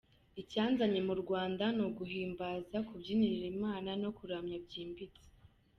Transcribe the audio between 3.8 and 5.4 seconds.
no kuramya byimbitse.